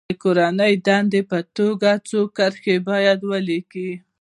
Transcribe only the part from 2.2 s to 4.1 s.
کرښې باید ولیکي.